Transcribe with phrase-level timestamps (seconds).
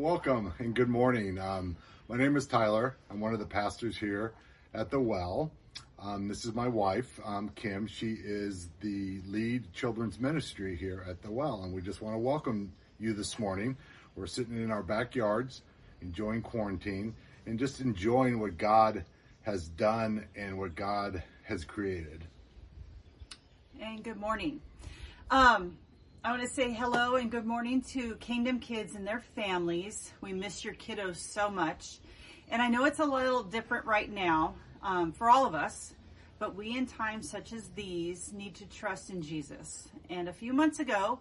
[0.00, 1.38] welcome and good morning.
[1.38, 1.76] Um,
[2.08, 2.96] my name is Tyler.
[3.10, 4.32] I'm one of the pastors here
[4.72, 5.52] at the Well.
[5.98, 7.86] Um, this is my wife, um, Kim.
[7.86, 12.18] She is the lead children's ministry here at the Well, and we just want to
[12.18, 13.76] welcome you this morning.
[14.16, 15.60] We're sitting in our backyards,
[16.00, 19.04] enjoying quarantine, and just enjoying what God
[19.42, 22.24] has done and what God has created.
[23.78, 24.62] And good morning.
[25.30, 25.76] Um,
[26.22, 30.12] I want to say hello and good morning to Kingdom Kids and their families.
[30.20, 31.96] We miss your kiddos so much.
[32.50, 35.94] And I know it's a little different right now um, for all of us,
[36.38, 39.88] but we in times such as these need to trust in Jesus.
[40.10, 41.20] And a few months ago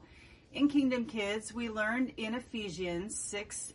[0.52, 3.74] in Kingdom Kids, we learned in Ephesians 6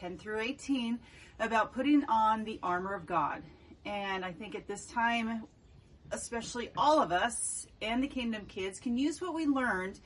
[0.00, 0.98] 10 through 18
[1.38, 3.44] about putting on the armor of God.
[3.86, 5.44] And I think at this time,
[6.10, 10.00] especially all of us and the Kingdom Kids can use what we learned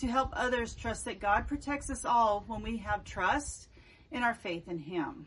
[0.00, 3.68] to help others trust that God protects us all when we have trust
[4.10, 5.26] in our faith in Him.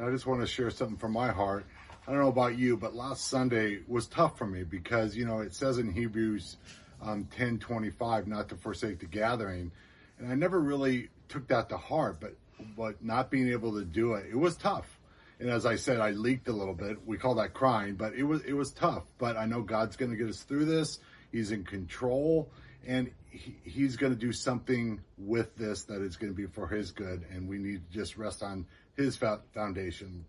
[0.00, 1.66] I just want to share something from my heart.
[2.06, 5.40] I don't know about you, but last Sunday was tough for me because, you know,
[5.40, 6.56] it says in Hebrews
[7.02, 9.70] um, 10 25 not to forsake the gathering.
[10.18, 12.36] And I never really took that to heart, but,
[12.76, 14.98] but not being able to do it, it was tough.
[15.40, 17.06] And as I said, I leaked a little bit.
[17.06, 19.04] We call that crying, but it was, it was tough.
[19.18, 20.98] But I know God's going to get us through this.
[21.30, 22.50] He's in control
[22.88, 26.66] and he, he's going to do something with this that is going to be for
[26.66, 27.24] his good.
[27.30, 29.16] And we need to just rest on his
[29.54, 30.24] foundation.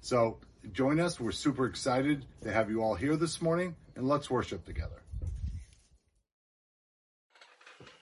[0.00, 0.38] So
[0.72, 1.18] join us.
[1.18, 5.02] We're super excited to have you all here this morning and let's worship together.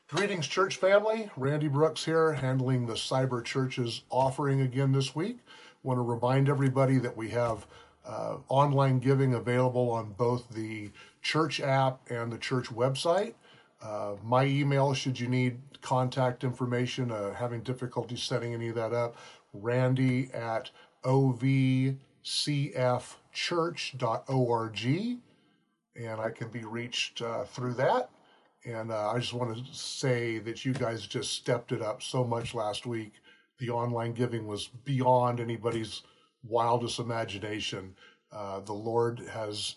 [0.08, 1.30] Greetings, church family.
[1.38, 5.38] Randy Brooks here, handling the Cyber Church's offering again this week.
[5.82, 7.66] Want to remind everybody that we have
[8.04, 10.90] uh, online giving available on both the
[11.22, 13.32] church app and the church website.
[13.82, 18.92] Uh, my email, should you need contact information, uh, having difficulty setting any of that
[18.92, 19.16] up,
[19.52, 20.70] randy at
[21.04, 21.98] ovcfchurch.org.
[25.94, 28.08] And I can be reached uh, through that.
[28.64, 32.22] And uh, I just want to say that you guys just stepped it up so
[32.22, 33.14] much last week.
[33.58, 36.02] The online giving was beyond anybody's
[36.44, 37.96] wildest imagination.
[38.30, 39.74] Uh, the Lord has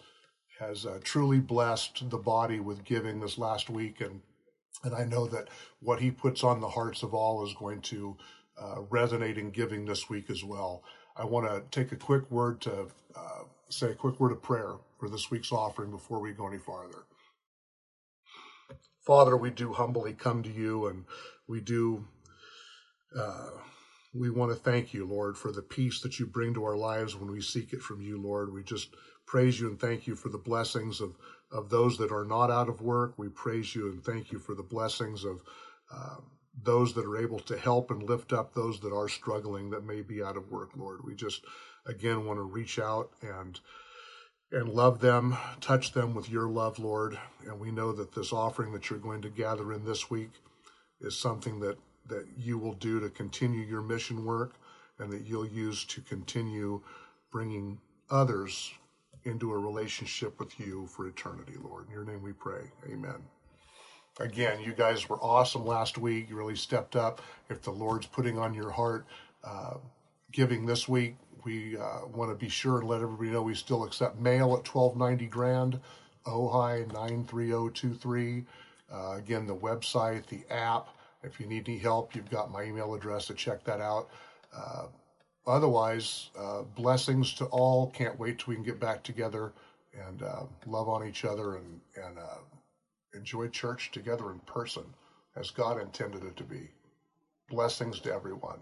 [0.60, 4.22] has uh, truly blessed the body with giving this last week, and
[4.84, 5.50] and I know that
[5.82, 8.18] what He puts on the hearts of all is going to
[8.60, 10.84] uh, resonate in giving this week as well.
[11.18, 14.74] I want to take a quick word to uh, say a quick word of prayer
[15.00, 17.06] for this week's offering before we go any farther.
[19.06, 21.06] Father, we do humbly come to you, and
[21.48, 22.06] we do.
[23.18, 23.50] Uh,
[24.14, 27.16] we want to thank you, Lord, for the peace that you bring to our lives
[27.16, 28.54] when we seek it from you, Lord.
[28.54, 28.90] We just
[29.26, 31.16] praise you and thank you for the blessings of,
[31.52, 33.14] of those that are not out of work.
[33.18, 35.42] We praise you and thank you for the blessings of
[35.94, 36.18] uh,
[36.64, 40.02] those that are able to help and lift up those that are struggling that may
[40.02, 41.04] be out of work, Lord.
[41.04, 41.44] We just,
[41.86, 43.60] again, want to reach out and
[44.52, 47.18] and love them, touch them with your love, Lord.
[47.46, 50.32] And we know that this offering that you're going to gather in this week
[51.02, 54.54] is something that, that you will do to continue your mission work
[55.00, 56.82] and that you'll use to continue
[57.32, 58.72] bringing others
[59.26, 61.88] into a relationship with you for eternity, Lord.
[61.88, 62.72] In your name we pray.
[62.88, 63.24] Amen.
[64.20, 66.30] Again, you guys were awesome last week.
[66.30, 67.22] You really stepped up.
[67.50, 69.06] If the Lord's putting on your heart
[69.44, 69.76] uh,
[70.32, 73.84] giving this week, we uh, want to be sure and let everybody know we still
[73.84, 75.80] accept mail at 1290 grand,
[76.26, 78.46] Ojai 93023.
[78.92, 80.90] Uh, again, the website, the app.
[81.24, 84.10] If you need any help, you've got my email address to check that out.
[85.48, 87.92] Otherwise, uh, blessings to all.
[87.92, 89.54] Can't wait till we can get back together
[90.08, 92.38] and uh, love on each other and, and uh,
[93.14, 94.84] enjoy church together in person
[95.36, 96.70] as God intended it to be.
[97.50, 98.60] Blessings to everyone.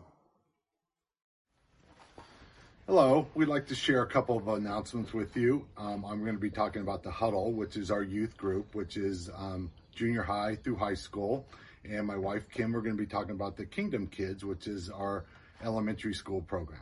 [2.85, 5.65] Hello, we'd like to share a couple of announcements with you.
[5.77, 8.97] Um, I'm going to be talking about the Huddle, which is our youth group, which
[8.97, 11.47] is um, junior high through high school.
[11.85, 14.89] And my wife, Kim, we're going to be talking about the Kingdom Kids, which is
[14.89, 15.23] our
[15.63, 16.81] elementary school program.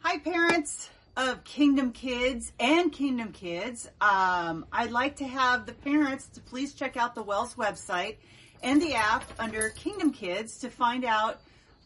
[0.00, 3.88] Hi, parents of Kingdom Kids and Kingdom Kids.
[4.00, 8.16] Um, I'd like to have the parents to please check out the Wells website
[8.62, 11.40] and the app under Kingdom Kids to find out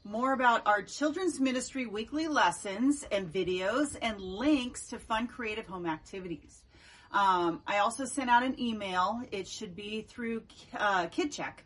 [0.04, 5.86] more about our children's ministry weekly lessons and videos and links to fun creative home
[5.86, 6.62] activities.
[7.10, 9.22] Um, I also sent out an email.
[9.30, 10.42] It should be through
[10.76, 11.62] uh, KidCheck.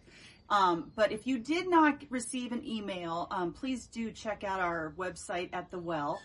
[0.51, 4.95] Um, but if you did not receive an email, um, please do check out our
[4.97, 6.21] website at the well.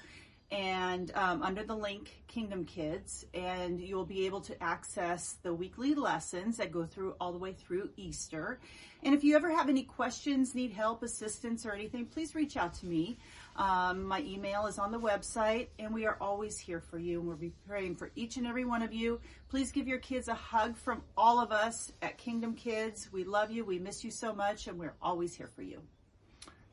[0.54, 5.96] and um, under the link Kingdom Kids, and you'll be able to access the weekly
[5.96, 8.60] lessons that go through all the way through Easter.
[9.02, 12.76] And if you ever have any questions, need help, assistance, or anything, please reach out
[12.76, 13.18] to me.
[13.56, 17.20] Um, my email is on the website, and we are always here for you.
[17.20, 19.20] And we'll be praying for each and every one of you.
[19.50, 23.10] Please give your kids a hug from all of us at Kingdom Kids.
[23.12, 23.64] We love you.
[23.64, 25.82] We miss you so much, and we're always here for you.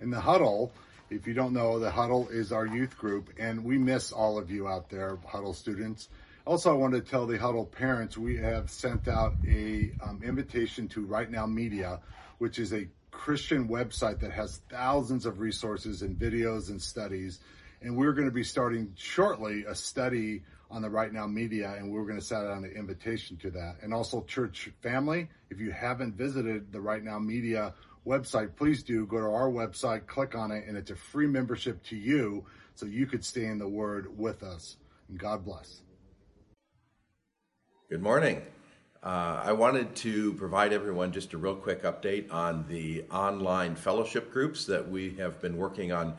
[0.00, 0.72] In the huddle,
[1.10, 4.50] if you don't know, the huddle is our youth group, and we miss all of
[4.50, 6.08] you out there, huddle students.
[6.46, 10.88] Also, I want to tell the huddle parents we have sent out a um, invitation
[10.88, 12.00] to Right Now Media,
[12.38, 17.40] which is a Christian website that has thousands of resources and videos and studies.
[17.82, 21.90] And we're going to be starting shortly a study on the Right Now Media, and
[21.90, 23.76] we're going to send out an invitation to that.
[23.82, 27.74] And also, church family, if you haven't visited the Right Now Media
[28.06, 31.82] website, please do go to our website, click on it, and it's a free membership
[31.84, 34.76] to you so you could stay in the Word with us.
[35.08, 35.82] And God bless.
[37.88, 38.42] Good morning.
[39.02, 44.30] Uh, I wanted to provide everyone just a real quick update on the online fellowship
[44.30, 46.16] groups that we have been working on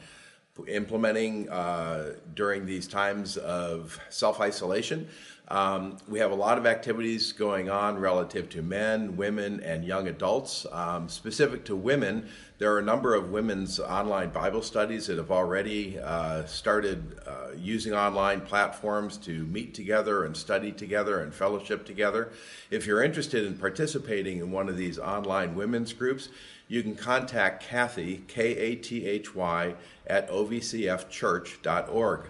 [0.68, 5.08] implementing uh, during these times of self isolation.
[5.52, 10.08] Um, we have a lot of activities going on relative to men, women, and young
[10.08, 10.66] adults.
[10.72, 15.30] Um, specific to women, there are a number of women's online Bible studies that have
[15.30, 21.86] already uh, started uh, using online platforms to meet together and study together and fellowship
[21.86, 22.32] together.
[22.70, 26.30] If you're interested in participating in one of these online women's groups,
[26.70, 29.76] you can contact Kathy, K A T H Y,
[30.08, 32.22] at ovcfchurch.org.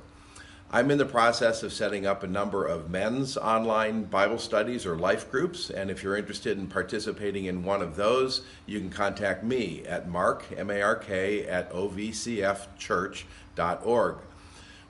[0.74, 4.96] I'm in the process of setting up a number of men's online Bible studies or
[4.96, 9.44] life groups, and if you're interested in participating in one of those, you can contact
[9.44, 14.16] me at mark, M-A-R-K, at ovcfchurch.org.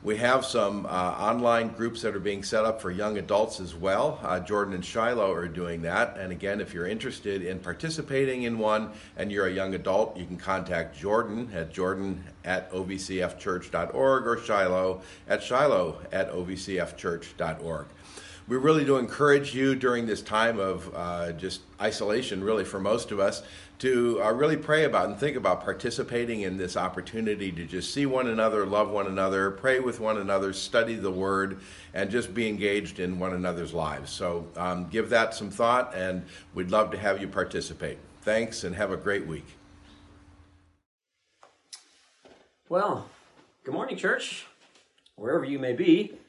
[0.03, 3.75] We have some uh, online groups that are being set up for young adults as
[3.75, 4.19] well.
[4.23, 6.17] Uh, Jordan and Shiloh are doing that.
[6.17, 10.25] And again, if you're interested in participating in one and you're a young adult, you
[10.25, 17.85] can contact Jordan at jordan at ovcfchurch.org or Shiloh at shiloh at ovcfchurch.org
[18.47, 23.11] we really do encourage you during this time of uh, just isolation, really, for most
[23.11, 23.43] of us,
[23.81, 28.05] to uh, really pray about and think about participating in this opportunity to just see
[28.05, 31.59] one another, love one another, pray with one another, study the Word,
[31.95, 34.11] and just be engaged in one another's lives.
[34.11, 36.23] So um, give that some thought, and
[36.53, 37.97] we'd love to have you participate.
[38.21, 39.47] Thanks, and have a great week.
[42.69, 43.09] Well,
[43.63, 44.45] good morning, church,
[45.15, 46.19] wherever you may be.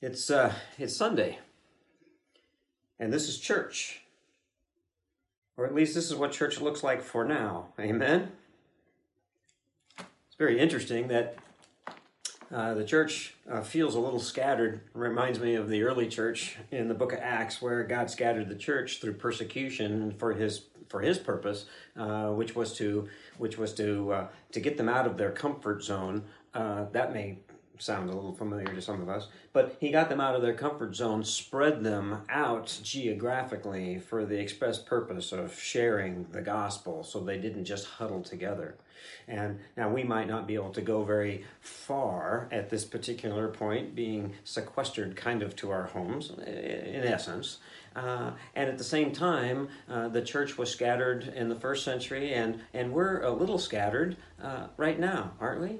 [0.00, 1.38] It's uh, it's Sunday,
[2.98, 4.00] and this is church,
[5.56, 7.68] or at least this is what church looks like for now.
[7.78, 8.32] Amen.
[9.98, 11.36] It's very interesting that
[12.52, 14.80] uh, the church uh, feels a little scattered.
[14.92, 18.54] Reminds me of the early church in the Book of Acts, where God scattered the
[18.54, 21.66] church through persecution for His for His purpose,
[21.96, 23.08] uh, which was to
[23.38, 26.24] which was to uh, to get them out of their comfort zone.
[26.52, 27.38] Uh, that may
[27.84, 30.54] sound a little familiar to some of us, but he got them out of their
[30.54, 37.20] comfort zone, spread them out geographically for the express purpose of sharing the gospel so
[37.20, 38.76] they didn't just huddle together.
[39.28, 43.94] And now we might not be able to go very far at this particular point,
[43.94, 47.58] being sequestered kind of to our homes, in essence.
[47.94, 52.32] Uh, and at the same time, uh, the church was scattered in the first century,
[52.32, 55.78] and, and we're a little scattered uh, right now, aren't we?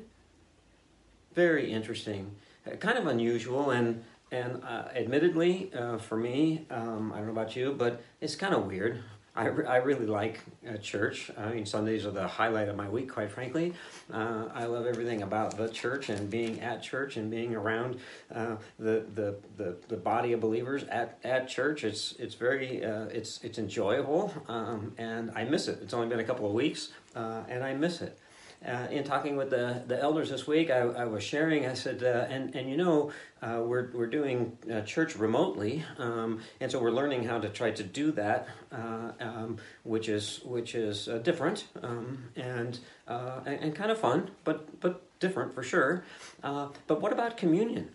[1.35, 2.31] Very interesting,
[2.67, 7.33] uh, kind of unusual, and and uh, admittedly uh, for me, um, I don't know
[7.33, 9.03] about you, but it's kind of weird.
[9.37, 11.31] I, re- I really like uh, church.
[11.37, 13.75] I mean, Sundays are the highlight of my week, quite frankly.
[14.13, 17.99] Uh, I love everything about the church and being at church and being around
[18.33, 21.83] uh, the, the, the, the body of believers at, at church.
[21.83, 25.81] It's, it's very, uh, it's, it's enjoyable, um, and I miss it.
[25.83, 28.19] It's only been a couple of weeks, uh, and I miss it
[28.67, 31.67] uh, in talking with the, the elders this week, I, I was sharing.
[31.67, 36.41] I said, uh, and and you know, uh, we're we're doing uh, church remotely, um,
[36.61, 40.75] and so we're learning how to try to do that, uh, um, which is which
[40.75, 46.05] is uh, different um, and, and, and kind of fun, but but different for sure.
[46.43, 47.91] but what about communion?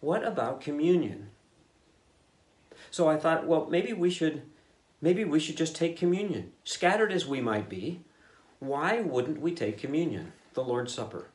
[0.00, 1.28] What about communion?
[2.90, 4.42] So I thought, well, maybe we should
[5.02, 8.00] maybe we should just take communion, scattered as we might be
[8.66, 11.26] why wouldn't we take communion, the Lord's Supper?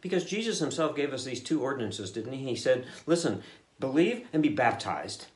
[0.00, 2.44] Because Jesus himself gave us these two ordinances, didn't he?
[2.44, 3.42] He said, listen,
[3.78, 5.26] believe and be baptized.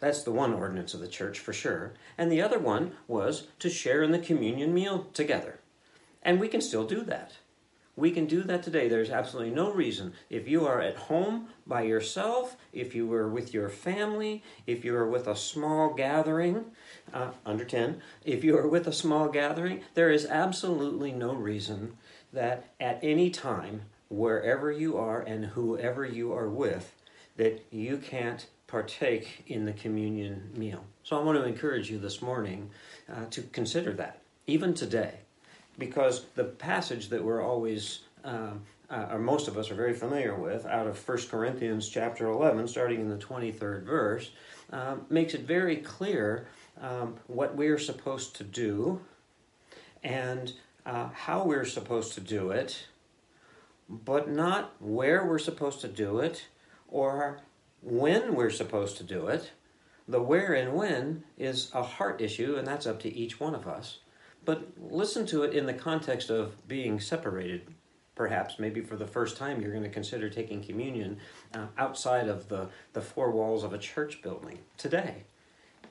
[0.00, 1.92] That's the one ordinance of the church for sure.
[2.16, 5.58] And the other one was to share in the communion meal together.
[6.22, 7.32] And we can still do that.
[7.98, 8.86] We can do that today.
[8.86, 10.12] There's absolutely no reason.
[10.30, 14.94] If you are at home by yourself, if you are with your family, if you
[14.94, 16.66] are with a small gathering,
[17.12, 21.96] uh, under 10, if you are with a small gathering, there is absolutely no reason
[22.32, 26.94] that at any time, wherever you are and whoever you are with,
[27.36, 30.84] that you can't partake in the communion meal.
[31.02, 32.70] So I want to encourage you this morning
[33.12, 35.14] uh, to consider that, even today,
[35.78, 40.34] because the passage that we're always, um, uh, or most of us are very familiar
[40.34, 44.30] with, out of 1 Corinthians chapter 11, starting in the 23rd verse,
[44.72, 46.48] um, makes it very clear
[46.80, 49.00] um, what we're supposed to do
[50.02, 50.52] and
[50.84, 52.86] uh, how we're supposed to do it,
[53.88, 56.46] but not where we're supposed to do it
[56.88, 57.40] or
[57.82, 59.52] when we're supposed to do it.
[60.06, 63.66] The where and when is a heart issue, and that's up to each one of
[63.66, 63.98] us.
[64.48, 67.66] But listen to it in the context of being separated.
[68.14, 71.18] Perhaps, maybe for the first time, you're going to consider taking communion
[71.52, 75.24] uh, outside of the, the four walls of a church building today,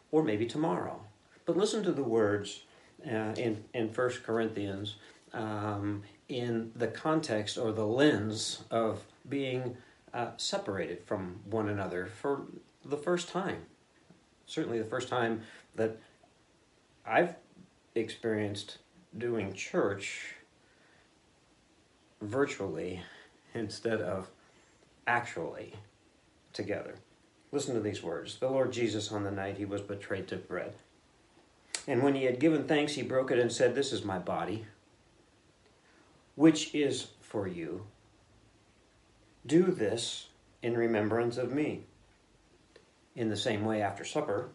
[0.10, 1.00] or maybe tomorrow.
[1.46, 2.64] But listen to the words
[3.06, 4.96] uh, in, in 1 Corinthians
[5.34, 9.78] um, in the context or the lens of being
[10.16, 12.48] uh, separated from one another for
[12.84, 13.68] the first time.
[14.48, 15.44] Certainly, the first time
[15.76, 16.00] that
[17.06, 17.36] I've
[18.00, 18.78] experienced
[19.18, 20.36] doing church
[22.22, 23.02] virtually
[23.54, 24.30] instead of
[25.06, 25.74] actually
[26.54, 26.96] together.
[27.52, 28.38] Listen to these words.
[28.40, 30.74] The Lord Jesus, on the night he was betrayed, took bread.
[31.88, 34.66] And when he had given thanks, he broke it and said, This is my body,
[36.36, 37.86] which is for you.
[39.46, 40.28] Do this
[40.62, 41.84] in remembrance of me.
[43.16, 44.50] In the same way, after supper,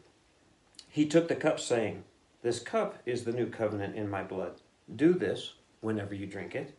[0.88, 2.04] he took the cup, saying,
[2.42, 4.60] This cup is the new covenant in my blood.
[4.94, 6.74] Do this, whenever you drink it,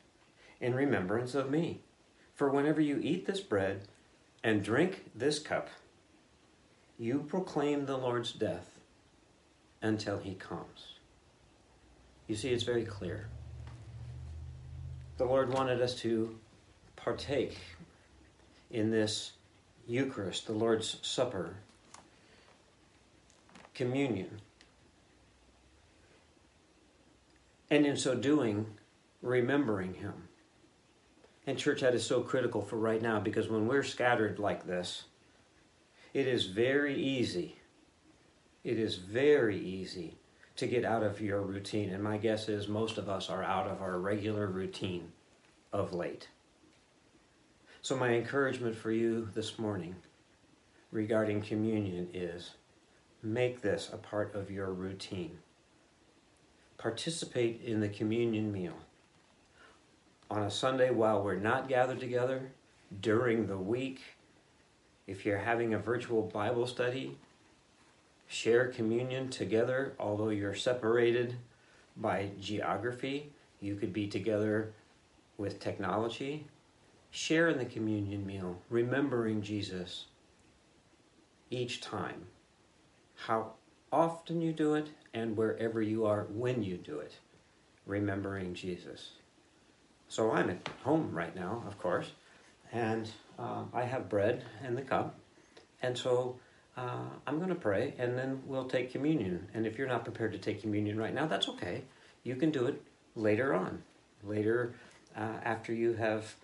[0.60, 1.82] in remembrance of me.
[2.36, 3.88] For whenever you eat this bread
[4.44, 5.70] and drink this cup,
[7.00, 8.80] you proclaim the Lord's death
[9.82, 10.98] until he comes.
[12.28, 13.28] You see, it's very clear.
[15.18, 16.38] The Lord wanted us to
[16.96, 17.58] partake
[18.72, 19.34] in this
[19.88, 21.56] Eucharist, the Lord's Supper,
[23.74, 24.40] communion.
[27.74, 28.68] And in so doing,
[29.24, 30.14] remembering Him.
[31.48, 35.06] And church, that is so critical for right now because when we're scattered like this,
[36.14, 37.56] it is very easy.
[38.64, 40.14] It is very easy
[40.58, 41.90] to get out of your routine.
[41.90, 45.12] And my guess is most of us are out of our regular routine
[45.72, 46.28] of late.
[47.82, 49.96] So, my encouragement for you this morning
[50.92, 52.52] regarding communion is
[53.24, 55.40] make this a part of your routine.
[56.78, 58.74] Participate in the communion meal.
[60.30, 62.52] On a Sunday while we're not gathered together,
[63.02, 64.02] during the week,
[65.08, 67.18] if you're having a virtual Bible study,
[68.28, 71.36] share communion together, although you're separated
[71.96, 73.32] by geography.
[73.60, 74.74] You could be together
[75.38, 76.48] with technology,
[77.16, 80.06] Share in the communion meal, remembering Jesus
[81.52, 82.26] each time.
[83.28, 83.52] How
[83.92, 87.14] often you do it and wherever you are when you do it,
[87.86, 89.12] remembering Jesus.
[90.08, 92.12] So I'm at home right now, of course,
[92.72, 95.16] and uh, I have bread and the cup.
[95.82, 96.38] And so
[96.78, 99.48] uh, I'm going to pray and then we'll take communion.
[99.54, 101.84] And if you're not prepared to take communion right now, that's okay.
[102.24, 102.82] You can do it
[103.16, 103.84] later on,
[104.24, 104.76] later
[105.16, 106.36] uh, after you have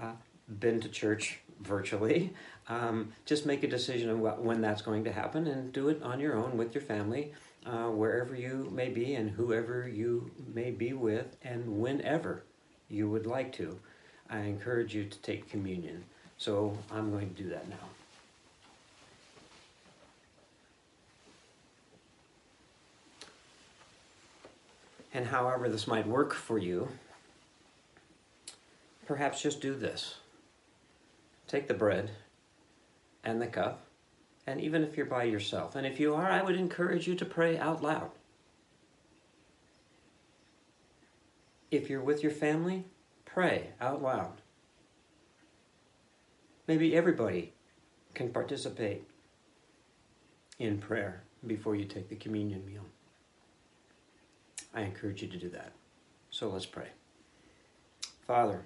[0.00, 0.12] uh,
[0.58, 2.32] been to church virtually,
[2.68, 6.02] um, just make a decision on what, when that's going to happen and do it
[6.02, 7.32] on your own with your family,
[7.66, 12.44] uh, wherever you may be and whoever you may be with, and whenever
[12.88, 13.78] you would like to.
[14.30, 16.04] I encourage you to take communion.
[16.36, 17.76] So I'm going to do that now.
[25.12, 26.88] And however this might work for you,
[29.06, 30.16] perhaps just do this.
[31.48, 32.10] Take the bread
[33.24, 33.87] and the cup,
[34.48, 37.24] and even if you're by yourself, and if you are, I would encourage you to
[37.24, 38.10] pray out loud.
[41.70, 42.86] If you're with your family,
[43.26, 44.40] pray out loud.
[46.66, 47.52] Maybe everybody
[48.14, 49.04] can participate
[50.58, 52.86] in prayer before you take the communion meal.
[54.74, 55.72] I encourage you to do that.
[56.30, 56.88] So let's pray.
[58.26, 58.62] Father,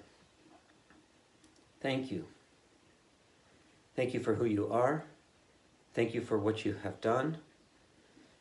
[1.83, 2.25] Thank you.
[3.97, 5.03] Thank you for who you are.
[5.93, 7.37] Thank you for what you have done.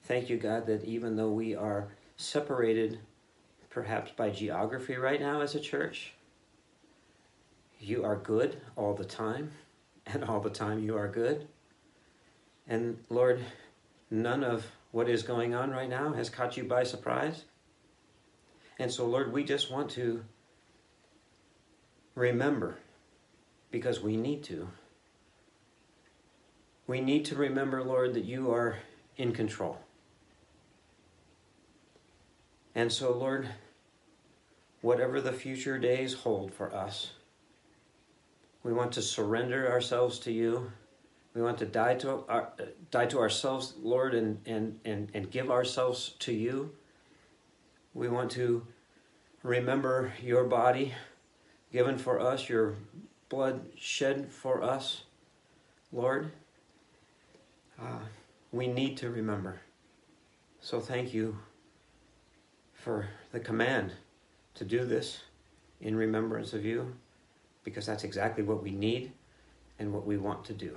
[0.04, 2.98] Thank you, God, that even though we are separated
[3.70, 6.14] perhaps by geography right now as a church,
[7.78, 9.52] you are good all the time,
[10.06, 11.46] and all the time you are good.
[12.68, 13.40] And Lord,
[14.10, 17.44] none of what is going on right now has caught you by surprise.
[18.78, 20.24] And so, Lord, we just want to
[22.14, 22.78] remember,
[23.70, 24.68] because we need to.
[26.86, 28.76] We need to remember, Lord, that you are
[29.16, 29.78] in control.
[32.74, 33.48] And so, Lord,
[34.80, 37.12] whatever the future days hold for us,
[38.62, 40.72] we want to surrender ourselves to you.
[41.34, 42.52] We want to die to, our,
[42.90, 46.72] die to ourselves, Lord, and, and, and, and give ourselves to you.
[47.94, 48.66] We want to
[49.42, 50.94] remember your body
[51.72, 52.76] given for us, your
[53.28, 55.04] blood shed for us,
[55.92, 56.30] Lord.
[57.82, 57.98] Uh,
[58.52, 59.60] we need to remember.
[60.60, 61.38] So thank you
[62.72, 63.92] for the command
[64.54, 65.20] to do this
[65.80, 66.94] in remembrance of you,
[67.64, 69.12] because that's exactly what we need
[69.78, 70.76] and what we want to do.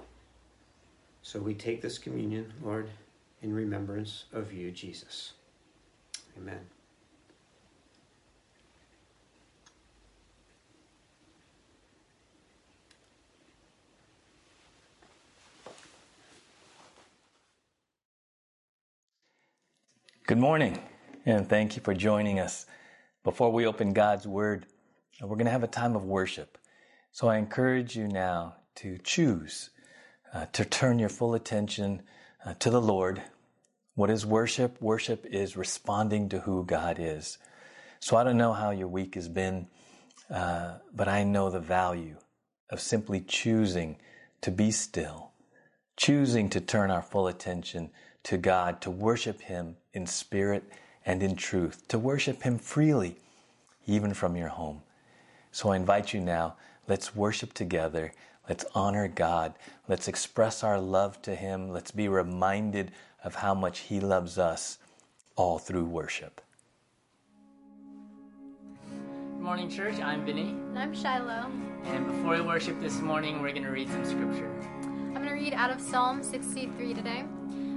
[1.21, 2.89] So we take this communion, Lord,
[3.41, 5.33] in remembrance of you, Jesus.
[6.37, 6.74] Amen.
[20.27, 20.81] Good morning,
[21.27, 22.65] and thank you for joining us.
[23.23, 24.65] Before we open God's Word,
[25.21, 26.57] we're going to have a time of worship.
[27.11, 29.69] So I encourage you now to choose
[30.33, 32.01] uh, to turn your full attention
[32.43, 33.21] uh, to the Lord.
[33.93, 34.81] What is worship?
[34.81, 37.37] Worship is responding to who God is.
[37.99, 39.67] So I don't know how your week has been,
[40.31, 42.17] uh, but I know the value
[42.71, 43.97] of simply choosing
[44.41, 45.33] to be still,
[45.95, 47.91] choosing to turn our full attention
[48.25, 50.63] to God, to worship Him in spirit
[51.05, 53.17] and in truth, to worship Him freely,
[53.87, 54.81] even from your home.
[55.51, 56.55] So I invite you now,
[56.87, 58.11] let's worship together.
[58.47, 59.55] Let's honor God.
[59.87, 61.69] Let's express our love to Him.
[61.69, 62.91] Let's be reminded
[63.23, 64.77] of how much He loves us,
[65.35, 66.41] all through worship.
[68.83, 69.99] Good morning, church.
[69.99, 70.49] I'm Vinny.
[70.49, 71.49] And I'm Shiloh.
[71.85, 74.51] And before we worship this morning, we're going to read some scripture.
[74.83, 77.25] I'm going to read out of Psalm 63 today,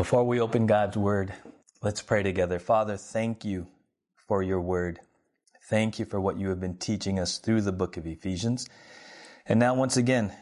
[0.00, 1.34] Before we open God's Word,
[1.82, 2.58] let's pray together.
[2.58, 3.66] Father, thank you
[4.26, 4.98] for your Word.
[5.68, 8.66] Thank you for what you have been teaching us through the book of Ephesians.
[9.44, 10.32] And now, once again,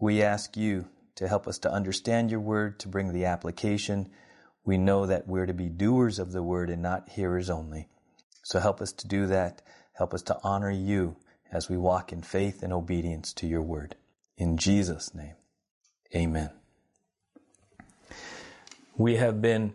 [0.00, 4.08] we ask you to help us to understand your Word, to bring the application.
[4.64, 7.88] We know that we're to be doers of the Word and not hearers only.
[8.42, 9.60] So help us to do that.
[9.92, 11.18] Help us to honor you
[11.52, 13.96] as we walk in faith and obedience to your Word.
[14.38, 15.34] In Jesus' name,
[16.14, 16.52] amen.
[18.98, 19.74] We have been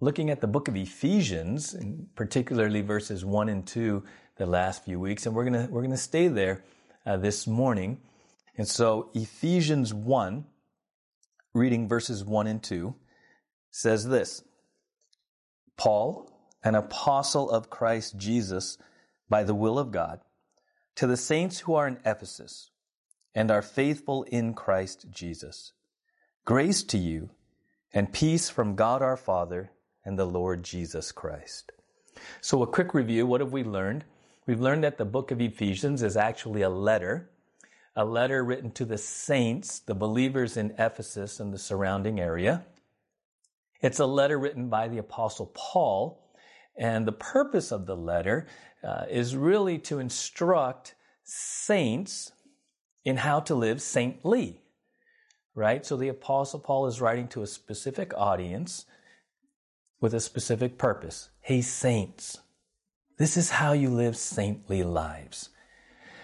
[0.00, 1.76] looking at the book of Ephesians,
[2.16, 4.02] particularly verses 1 and 2,
[4.38, 6.64] the last few weeks, and we're going we're to stay there
[7.06, 8.00] uh, this morning.
[8.56, 10.46] And so, Ephesians 1,
[11.52, 12.96] reading verses 1 and 2,
[13.70, 14.42] says this
[15.76, 16.28] Paul,
[16.64, 18.78] an apostle of Christ Jesus,
[19.28, 20.18] by the will of God,
[20.96, 22.72] to the saints who are in Ephesus
[23.32, 25.72] and are faithful in Christ Jesus.
[26.44, 27.30] Grace to you
[27.94, 29.70] and peace from God our Father
[30.04, 31.70] and the Lord Jesus Christ.
[32.40, 34.04] So, a quick review what have we learned?
[34.46, 37.30] We've learned that the book of Ephesians is actually a letter,
[37.96, 42.66] a letter written to the saints, the believers in Ephesus and the surrounding area.
[43.80, 46.20] It's a letter written by the Apostle Paul,
[46.76, 48.48] and the purpose of the letter
[48.82, 52.32] uh, is really to instruct saints
[53.04, 54.63] in how to live saintly
[55.54, 55.84] right?
[55.84, 58.86] So the Apostle Paul is writing to a specific audience
[60.00, 61.30] with a specific purpose.
[61.40, 62.38] Hey, saints,
[63.18, 65.50] this is how you live saintly lives.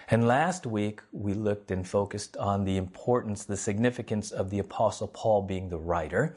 [0.09, 5.07] And last week, we looked and focused on the importance, the significance of the Apostle
[5.07, 6.35] Paul being the writer.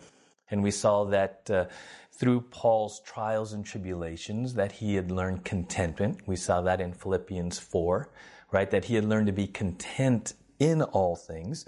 [0.49, 1.65] And we saw that uh,
[2.13, 6.21] through Paul's trials and tribulations that he had learned contentment.
[6.27, 8.09] We saw that in Philippians 4,
[8.53, 8.71] right?
[8.71, 11.65] That he had learned to be content in all things.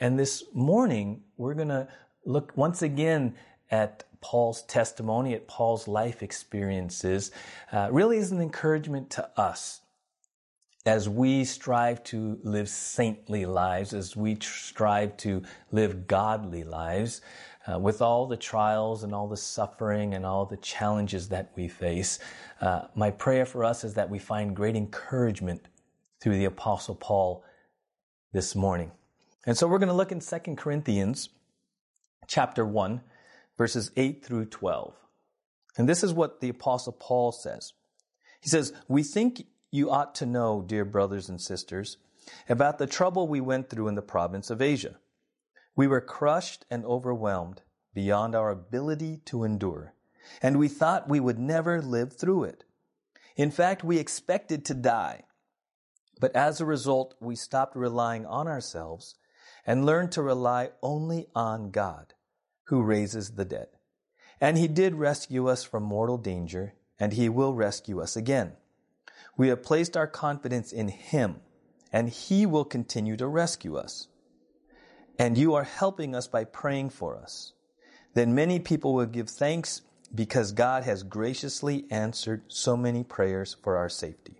[0.00, 1.88] And this morning, we're going to
[2.24, 3.34] look once again
[3.70, 7.30] at Paul's testimony, at Paul's life experiences,
[7.72, 9.80] uh, really is an encouragement to us
[10.86, 17.20] as we strive to live saintly lives, as we tr- strive to live godly lives,
[17.70, 21.68] uh, with all the trials and all the suffering and all the challenges that we
[21.68, 22.18] face.
[22.60, 25.68] Uh, my prayer for us is that we find great encouragement
[26.20, 27.44] through the Apostle Paul
[28.32, 28.92] this morning.
[29.46, 31.30] And so we're going to look in 2 Corinthians
[32.26, 33.00] chapter 1,
[33.56, 34.94] verses 8 through 12.
[35.76, 37.72] And this is what the Apostle Paul says.
[38.40, 41.96] He says, We think you ought to know, dear brothers and sisters,
[42.48, 44.96] about the trouble we went through in the province of Asia.
[45.74, 47.62] We were crushed and overwhelmed
[47.94, 49.94] beyond our ability to endure,
[50.42, 52.64] and we thought we would never live through it.
[53.36, 55.22] In fact, we expected to die.
[56.20, 59.14] But as a result, we stopped relying on ourselves
[59.64, 62.14] and learned to rely only on God,
[62.64, 63.68] who raises the dead.
[64.40, 68.52] And He did rescue us from mortal danger, and He will rescue us again.
[69.36, 71.40] We have placed our confidence in Him,
[71.92, 74.08] and He will continue to rescue us.
[75.18, 77.52] And you are helping us by praying for us.
[78.14, 79.82] Then many people will give thanks
[80.14, 84.37] because God has graciously answered so many prayers for our safety.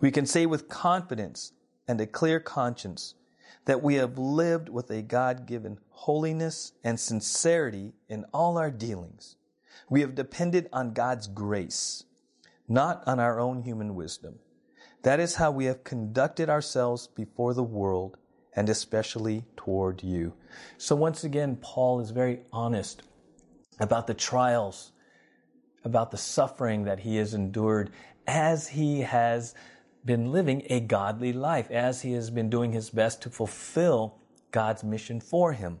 [0.00, 1.52] We can say with confidence
[1.86, 3.14] and a clear conscience
[3.64, 9.36] that we have lived with a God given holiness and sincerity in all our dealings.
[9.90, 12.04] We have depended on God's grace,
[12.68, 14.38] not on our own human wisdom.
[15.02, 18.16] That is how we have conducted ourselves before the world
[18.54, 20.34] and especially toward you.
[20.78, 23.02] So once again, Paul is very honest
[23.78, 24.92] about the trials,
[25.84, 27.90] about the suffering that he has endured
[28.28, 29.54] as he has
[30.04, 34.14] been living a godly life as he has been doing his best to fulfill
[34.52, 35.80] God's mission for him.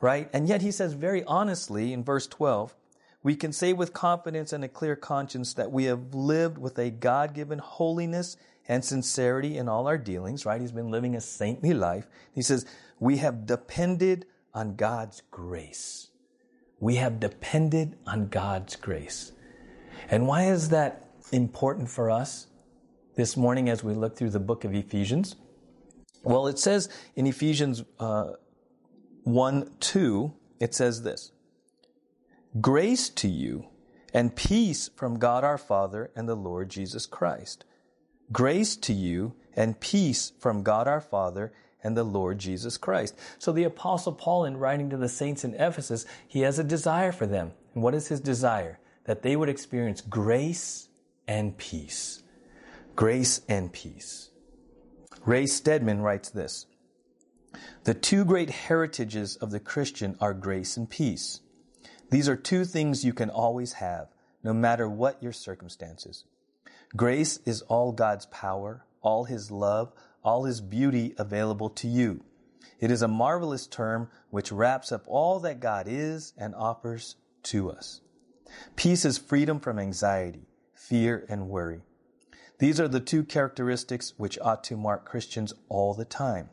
[0.00, 0.30] Right?
[0.32, 2.74] And yet he says very honestly in verse 12,
[3.22, 6.90] we can say with confidence and a clear conscience that we have lived with a
[6.90, 8.36] God given holiness
[8.68, 10.60] and sincerity in all our dealings, right?
[10.60, 12.06] He's been living a saintly life.
[12.32, 12.64] He says,
[12.98, 16.10] we have depended on God's grace.
[16.78, 19.32] We have depended on God's grace.
[20.08, 22.46] And why is that important for us?
[23.20, 25.36] this morning as we look through the book of Ephesians?
[26.22, 28.32] Well, it says in Ephesians uh,
[29.24, 31.32] 1 2, it says this
[32.60, 33.66] Grace to you
[34.12, 37.64] and peace from God our Father and the Lord Jesus Christ.
[38.32, 43.14] Grace to you and peace from God our Father and the Lord Jesus Christ.
[43.38, 47.12] So the apostle Paul in writing to the saints in Ephesus, he has a desire
[47.12, 47.52] for them.
[47.74, 48.78] And what is his desire?
[49.04, 50.89] That they would experience grace
[51.30, 52.24] and peace
[52.96, 54.28] grace and peace.
[55.24, 56.66] Ray Stedman writes this
[57.52, 61.40] The The two great heritages of the Christian are grace and peace.
[62.10, 64.08] These are two things you can always have,
[64.42, 66.24] no matter what your circumstances.
[66.96, 72.24] Grace is all God's power, all His love, all His beauty available to you.
[72.80, 77.70] It is a marvelous term which wraps up all that God is and offers to
[77.70, 78.00] us.
[78.74, 80.49] Peace is freedom from anxiety,
[80.80, 81.82] fear, and worry.
[82.58, 86.48] These are the two characteristics which ought to mark Christians all the time.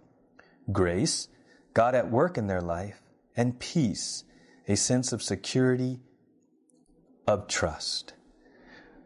[0.71, 1.29] Grace,
[1.73, 3.01] God at work in their life,
[3.35, 4.25] and peace,
[4.67, 6.01] a sense of security,
[7.25, 8.13] of trust.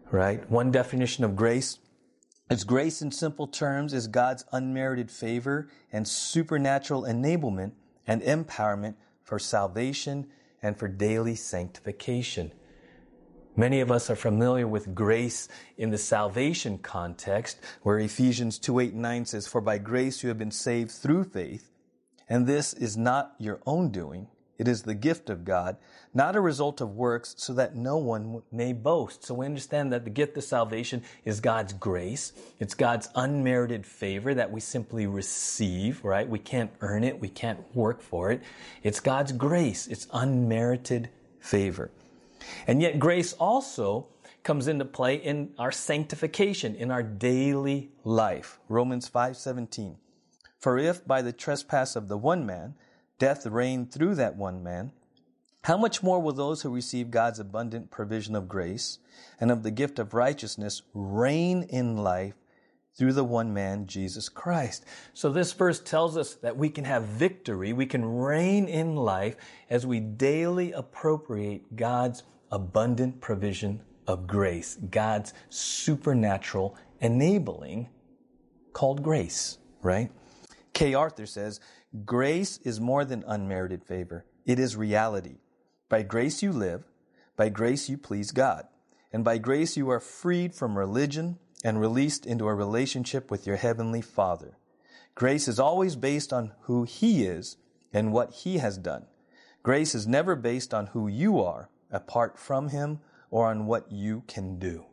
[0.10, 0.50] Right?
[0.50, 1.80] One definition of grace
[2.50, 7.72] is grace in simple terms is God's unmerited favor and supernatural enablement
[8.06, 10.28] and empowerment for salvation
[10.62, 12.52] and for daily sanctification.
[13.62, 15.48] Many of us are familiar with grace
[15.78, 20.30] in the salvation context, where Ephesians 2 8 and 9 says, For by grace you
[20.30, 21.70] have been saved through faith,
[22.28, 24.30] and this is not your own doing.
[24.58, 25.78] It is the gift of God,
[26.12, 29.26] not a result of works, so that no one may boast.
[29.26, 32.34] So we understand that the gift of salvation is God's grace.
[32.60, 36.28] It's God's unmerited favor that we simply receive, right?
[36.28, 37.20] We can't earn it.
[37.20, 38.42] We can't work for it.
[38.82, 39.86] It's God's grace.
[39.86, 41.92] It's unmerited favor.
[42.68, 44.08] And yet grace also
[44.44, 48.60] comes into play in our sanctification, in our daily life.
[48.68, 49.98] Romans 5:17.
[50.58, 52.76] For if by the trespass of the one man
[53.20, 54.92] death reigned through that one man,
[55.66, 58.98] how much more will those who receive God's abundant provision of grace
[59.40, 62.34] and of the gift of righteousness reign in life
[62.98, 64.86] through the one man, Jesus Christ.
[65.14, 69.36] So this verse tells us that we can have victory, we can reign in life
[69.70, 77.90] as we daily appropriate God's abundant provision of grace, God's supernatural enabling
[78.74, 80.12] called grace, right?
[80.74, 81.60] Kay Arthur says,
[82.06, 84.26] grace is more than unmerited favor.
[84.46, 85.38] It is reality.
[85.90, 86.86] By grace you live,
[87.36, 88.68] by grace you please God,
[89.12, 93.58] and by grace you are freed from religion and released into a relationship with your
[93.58, 94.58] heavenly Father.
[95.16, 97.58] Grace is always based on who He is
[97.94, 99.06] and what He has done.
[99.64, 104.24] Grace is never based on who you are apart from Him or on what you
[104.28, 104.86] can do.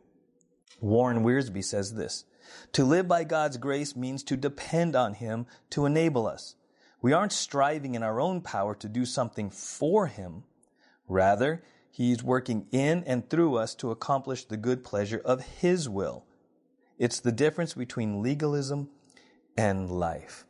[0.81, 2.25] Warren Wiersbe says this
[2.73, 6.55] To live by God's grace means to depend on Him to enable us.
[7.01, 10.43] We aren't striving in our own power to do something for Him.
[11.07, 16.25] Rather, He's working in and through us to accomplish the good pleasure of His will.
[16.99, 18.89] It's the difference between legalism
[19.57, 20.45] and life,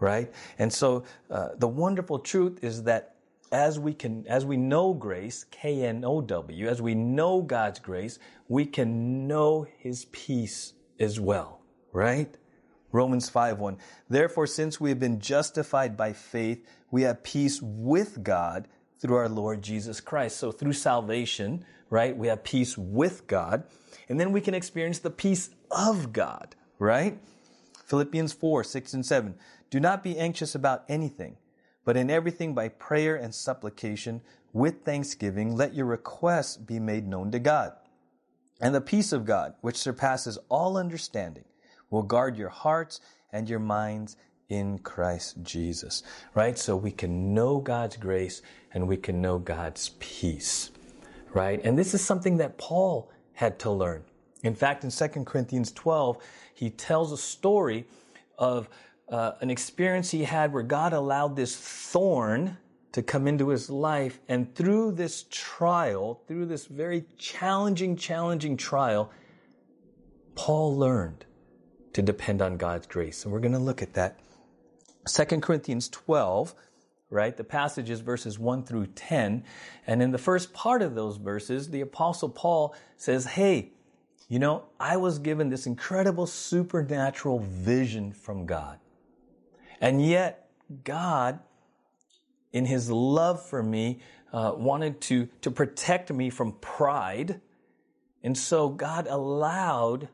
[0.00, 0.32] right?
[0.58, 3.14] And so uh, the wonderful truth is that
[3.52, 7.78] as we can, as we know grace, K N O W, as we know God's
[7.78, 11.60] grace, we can know His peace as well,
[11.92, 12.36] right?
[12.92, 13.78] Romans 5 1.
[14.08, 19.28] Therefore, since we have been justified by faith, we have peace with God through our
[19.28, 20.36] Lord Jesus Christ.
[20.36, 23.64] So through salvation, right, we have peace with God.
[24.08, 27.18] And then we can experience the peace of God, right?
[27.86, 29.34] Philippians 4, 6 and 7.
[29.70, 31.36] Do not be anxious about anything,
[31.84, 34.20] but in everything by prayer and supplication,
[34.52, 37.72] with thanksgiving, let your requests be made known to God.
[38.60, 41.44] And the peace of God, which surpasses all understanding,
[41.88, 43.00] will guard your hearts
[43.32, 44.16] and your minds
[44.48, 46.02] in Christ Jesus,
[46.34, 46.58] right?
[46.58, 48.42] So we can know God's grace
[48.74, 50.70] and we can know God's peace,
[51.32, 51.60] right?
[51.64, 54.02] And this is something that Paul had to learn.
[54.42, 56.18] In fact, in 2 Corinthians 12,
[56.54, 57.86] he tells a story
[58.38, 58.68] of
[59.08, 62.56] uh, an experience he had where God allowed this thorn
[62.92, 64.20] to come into his life.
[64.28, 69.10] And through this trial, through this very challenging, challenging trial,
[70.34, 71.26] Paul learned
[71.92, 73.24] to depend on God's grace.
[73.24, 74.18] And we're going to look at that.
[75.08, 76.54] 2 Corinthians 12,
[77.10, 77.36] right?
[77.36, 79.44] The passage is verses 1 through 10.
[79.86, 83.72] And in the first part of those verses, the apostle Paul says, Hey,
[84.30, 88.78] you know, I was given this incredible supernatural vision from God.
[89.80, 90.48] And yet,
[90.84, 91.40] God,
[92.52, 93.98] in his love for me,
[94.32, 97.40] uh, wanted to, to protect me from pride.
[98.22, 100.08] And so God allowed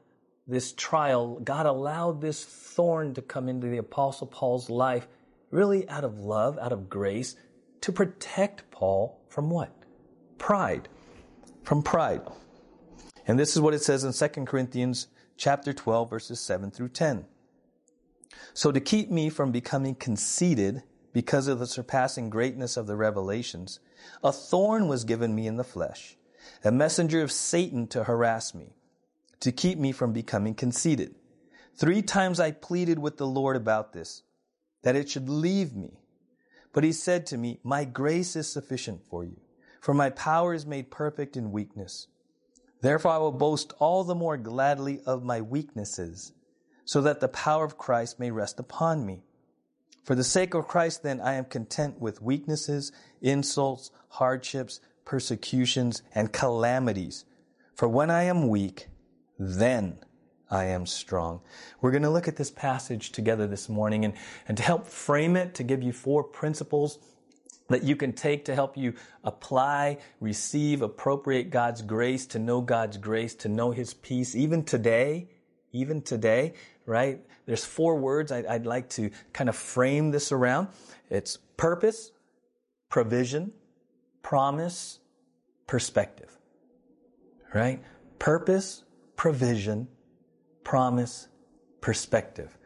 [0.47, 5.09] this trial, God allowed this thorn to come into the Apostle Paul's life,
[5.51, 7.37] really out of love, out of grace,
[7.83, 9.77] to protect Paul from what?
[10.39, 10.89] Pride.
[11.65, 12.23] From pride.
[13.27, 17.27] And this is what it says in 2 Corinthians chapter 12 verses 7 through 10.
[18.55, 23.81] So to keep me from becoming conceited because of the surpassing greatness of the revelations,
[24.23, 26.17] a thorn was given me in the flesh,
[26.65, 28.75] a messenger of Satan to harass me,
[29.41, 31.15] to keep me from becoming conceited.
[31.75, 34.23] Three times I pleaded with the Lord about this,
[34.83, 35.99] that it should leave me.
[36.73, 39.41] But he said to me, My grace is sufficient for you,
[39.81, 42.09] for my power is made perfect in weakness.
[42.81, 46.33] Therefore I will boast all the more gladly of my weaknesses,
[46.85, 49.23] so that the power of Christ may rest upon me.
[50.05, 56.33] For the sake of Christ, then, I am content with weaknesses, insults, hardships, persecutions, and
[56.33, 57.25] calamities.
[57.75, 58.87] For when I am weak,
[59.39, 59.99] then
[60.49, 61.41] I am strong.
[61.81, 64.15] We're going to look at this passage together this morning and,
[64.47, 66.99] and to help frame it, to give you four principles
[67.69, 68.95] that you can take to help you
[69.25, 75.29] apply, receive, appropriate God's grace, to know God's grace, to know His peace, even today,
[75.73, 76.55] even today,
[76.85, 77.21] right?
[77.47, 80.69] There's four words I'd, I'd like to kind of frame this around.
[81.11, 82.13] It's purpose,
[82.89, 83.53] provision,
[84.23, 84.99] promise,
[85.67, 86.37] perspective,
[87.55, 87.83] right?
[88.19, 88.85] Purpose,
[89.17, 89.89] provision,
[90.65, 91.29] promise,
[91.81, 92.57] perspective,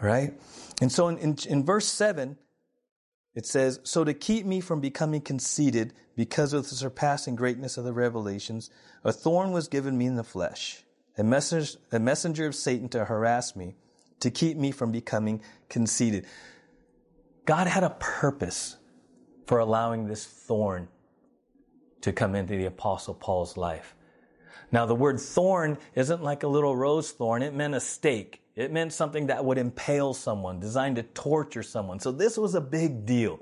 [0.00, 0.38] right?
[0.80, 2.36] And so in, in, in verse 7,
[3.34, 7.84] it says, So to keep me from becoming conceited because of the surpassing greatness of
[7.84, 8.70] the revelations,
[9.04, 10.84] a thorn was given me in the flesh,
[11.16, 13.76] a messenger, a messenger of Satan to harass me,
[14.20, 16.26] to keep me from becoming conceited.
[17.46, 18.76] God had a purpose
[19.46, 20.88] for allowing this thorn
[22.02, 23.94] to come into the Apostle Paul's life.
[24.72, 27.42] Now, the word thorn isn't like a little rose thorn.
[27.42, 28.42] It meant a stake.
[28.60, 31.98] It meant something that would impale someone, designed to torture someone.
[31.98, 33.40] So this was a big deal.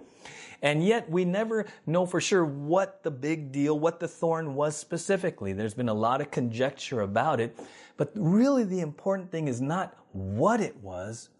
[0.62, 4.76] And yet we never know for sure what the big deal, what the thorn was
[4.76, 5.52] specifically.
[5.52, 7.58] There's been a lot of conjecture about it.
[7.96, 11.30] But really the important thing is not what it was,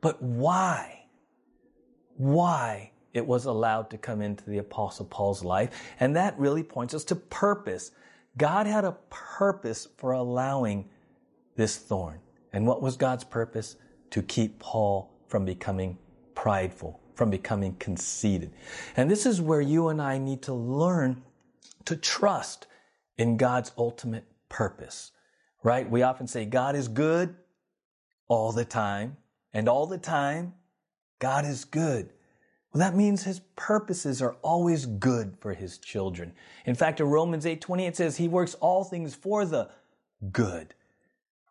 [0.00, 1.04] but why.
[2.16, 5.70] Why it was allowed to come into the apostle Paul's life.
[6.00, 7.90] And that really points us to purpose.
[8.38, 10.88] God had a purpose for allowing
[11.56, 12.20] this thorn.
[12.52, 13.76] And what was God's purpose?
[14.10, 15.98] To keep Paul from becoming
[16.34, 18.52] prideful, from becoming conceited.
[18.96, 21.22] And this is where you and I need to learn
[21.86, 22.66] to trust
[23.16, 25.12] in God's ultimate purpose,
[25.62, 25.88] right?
[25.88, 27.34] We often say God is good
[28.28, 29.16] all the time,
[29.52, 30.54] and all the time,
[31.18, 32.10] God is good.
[32.72, 36.32] Well, that means his purposes are always good for his children.
[36.64, 39.70] In fact, in Romans 8:20 it says he works all things for the
[40.32, 40.74] good.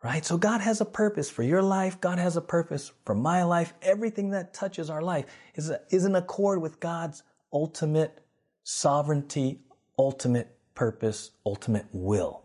[0.03, 0.25] Right?
[0.25, 2.01] So God has a purpose for your life.
[2.01, 3.73] God has a purpose for my life.
[3.83, 5.25] Everything that touches our life
[5.55, 7.21] is, is in accord with God's
[7.53, 8.23] ultimate
[8.63, 9.59] sovereignty,
[9.99, 12.43] ultimate purpose, ultimate will.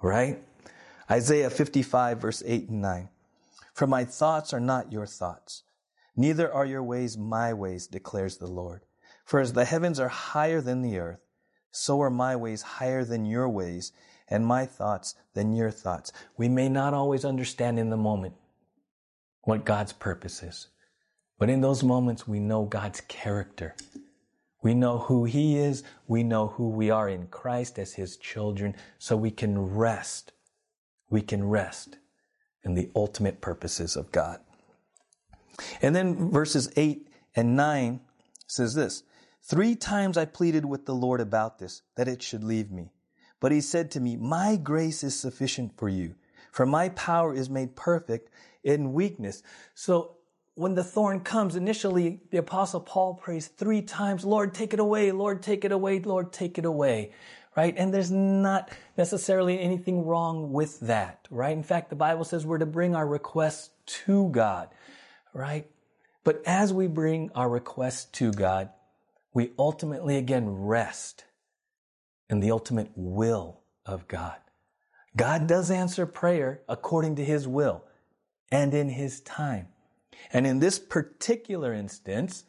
[0.00, 0.38] Right?
[1.10, 3.08] Isaiah 55 verse 8 and 9.
[3.74, 5.64] For my thoughts are not your thoughts
[6.16, 8.82] Neither are your ways my ways, declares the Lord.
[9.24, 11.20] For as the heavens are higher than the earth,
[11.72, 13.92] so are my ways higher than your ways,
[14.34, 16.12] and my thoughts than your thoughts.
[16.36, 18.34] We may not always understand in the moment
[19.42, 20.66] what God's purpose is,
[21.38, 23.76] but in those moments we know God's character.
[24.60, 25.84] We know who He is.
[26.08, 30.32] We know who we are in Christ as His children, so we can rest.
[31.10, 31.98] We can rest
[32.64, 34.40] in the ultimate purposes of God.
[35.80, 37.06] And then verses 8
[37.36, 38.00] and 9
[38.48, 39.04] says this
[39.42, 42.93] Three times I pleaded with the Lord about this, that it should leave me.
[43.44, 46.14] But he said to me, My grace is sufficient for you,
[46.50, 48.30] for my power is made perfect
[48.62, 49.42] in weakness.
[49.74, 50.12] So
[50.54, 55.12] when the thorn comes, initially the apostle Paul prays three times, Lord, take it away,
[55.12, 57.12] Lord, take it away, Lord, take it away.
[57.54, 57.74] Right?
[57.76, 61.54] And there's not necessarily anything wrong with that, right?
[61.54, 63.68] In fact, the Bible says we're to bring our requests
[64.04, 64.70] to God
[65.34, 65.68] right?
[66.24, 68.70] But as we bring our requests to God,
[69.34, 71.26] we ultimately again rest
[72.28, 74.36] in the ultimate will of God.
[75.16, 77.84] God does answer prayer according to his will
[78.50, 79.68] and in his time.
[80.32, 82.44] And in this particular instance,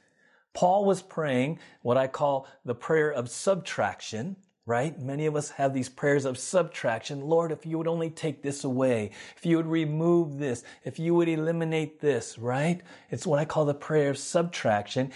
[0.53, 4.99] Paul was praying what I call the prayer of subtraction, right?
[4.99, 7.21] Many of us have these prayers of subtraction.
[7.21, 11.13] Lord, if you would only take this away, if you would remove this, if you
[11.13, 12.81] would eliminate this, right?
[13.11, 15.11] It's what I call the prayer of subtraction.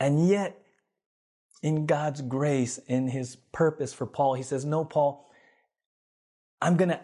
[0.00, 0.62] And yet,
[1.62, 5.30] in God's grace, in his purpose for Paul, he says, No, Paul,
[6.60, 7.00] I'm going to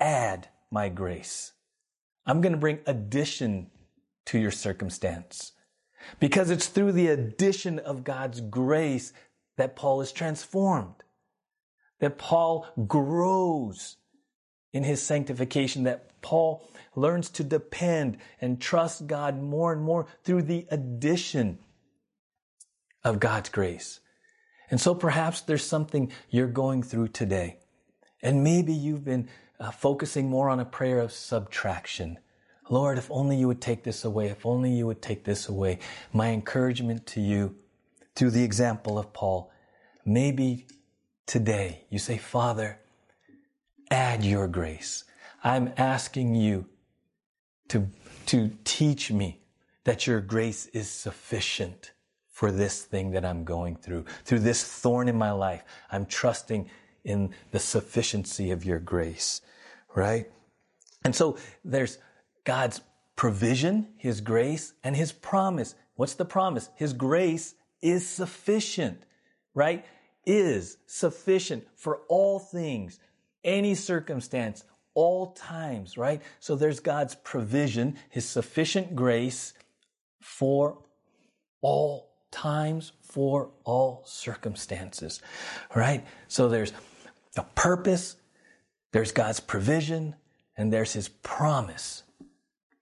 [0.00, 1.52] add my grace.
[2.26, 3.70] I'm going to bring addition
[4.26, 5.52] to your circumstance.
[6.20, 9.12] Because it's through the addition of God's grace
[9.56, 11.02] that Paul is transformed
[12.00, 13.96] that Paul grows
[14.72, 20.42] in his sanctification, that Paul learns to depend and trust God more and more through
[20.42, 21.58] the addition
[23.06, 24.00] of God's grace.
[24.68, 27.58] And so perhaps there's something you're going through today.
[28.20, 29.28] And maybe you've been
[29.60, 32.18] uh, focusing more on a prayer of subtraction.
[32.68, 35.78] Lord, if only you would take this away, if only you would take this away.
[36.12, 37.54] My encouragement to you,
[38.16, 39.52] through the example of Paul,
[40.04, 40.66] maybe
[41.26, 42.80] today you say, Father,
[43.88, 45.04] add your grace.
[45.44, 46.66] I'm asking you
[47.68, 47.86] to,
[48.26, 49.42] to teach me
[49.84, 51.92] that your grace is sufficient
[52.36, 54.04] for this thing that I'm going through.
[54.24, 56.68] Through this thorn in my life, I'm trusting
[57.02, 59.40] in the sufficiency of your grace,
[59.94, 60.30] right?
[61.02, 61.96] And so there's
[62.44, 62.82] God's
[63.16, 65.76] provision, His grace, and His promise.
[65.94, 66.68] What's the promise?
[66.74, 69.02] His grace is sufficient,
[69.54, 69.86] right?
[70.26, 72.98] Is sufficient for all things,
[73.44, 74.62] any circumstance,
[74.92, 76.20] all times, right?
[76.40, 79.54] So there's God's provision, His sufficient grace
[80.20, 80.76] for
[81.62, 85.20] all times for all circumstances,
[85.74, 86.04] right?
[86.28, 86.72] So there's
[87.36, 88.16] a purpose,
[88.92, 90.14] there's God's provision,
[90.56, 92.02] and there's His promise.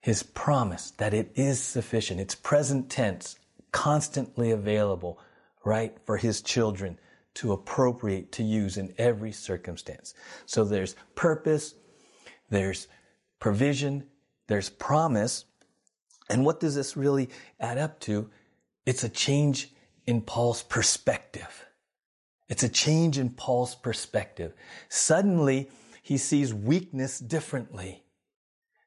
[0.00, 2.20] His promise that it is sufficient.
[2.20, 3.36] It's present tense,
[3.72, 5.18] constantly available,
[5.64, 6.98] right, for His children
[7.34, 10.14] to appropriate, to use in every circumstance.
[10.46, 11.74] So there's purpose,
[12.50, 12.86] there's
[13.40, 14.06] provision,
[14.46, 15.44] there's promise.
[16.28, 17.28] And what does this really
[17.58, 18.30] add up to?
[18.86, 19.72] It's a change
[20.06, 21.66] in Paul's perspective.
[22.48, 24.52] It's a change in Paul's perspective.
[24.88, 25.70] Suddenly,
[26.02, 28.02] he sees weakness differently.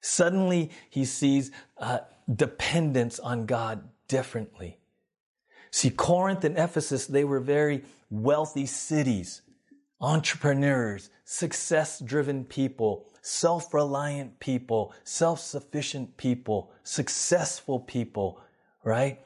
[0.02, 2.00] Suddenly, he sees uh,
[2.34, 4.78] dependence on God differently.
[5.72, 9.42] See, Corinth and Ephesus, they were very wealthy cities,
[10.00, 18.40] entrepreneurs, success driven people, self reliant people, self sufficient people, successful people,
[18.84, 19.20] right?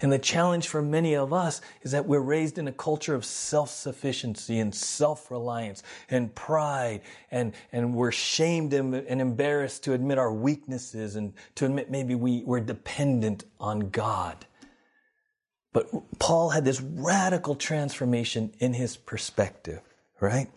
[0.00, 3.24] And the challenge for many of us is that we're raised in a culture of
[3.24, 11.16] self-sufficiency and self-reliance and pride and, and we're shamed and, embarrassed to admit our weaknesses
[11.16, 14.46] and to admit maybe we, we're dependent on God.
[15.72, 19.80] But Paul had this radical transformation in his perspective,
[20.20, 20.48] right?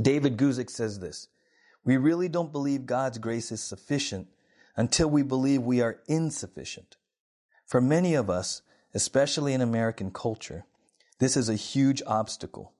[0.00, 1.28] David Guzik says this,
[1.84, 4.28] we really don't believe God's grace is sufficient
[4.76, 6.96] until we believe we are insufficient.
[7.74, 8.62] For many of us,
[8.94, 10.64] especially in American culture,
[11.18, 12.72] this is a huge obstacle.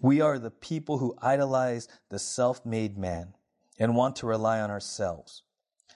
[0.00, 3.34] We are the people who idolize the self made man
[3.78, 5.42] and want to rely on ourselves.